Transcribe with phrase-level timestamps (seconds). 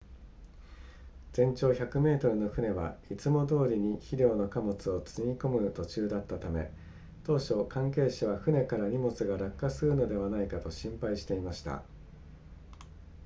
[1.33, 6.71] 全長100メートルの船はいつもどおりに肥料の貨物を積み込む途中だったため
[7.23, 11.83] 当初関係者は船から荷物が落下するのではないかと心配していました